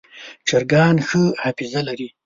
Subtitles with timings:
[0.47, 2.07] چرګان ښه حافظه لري.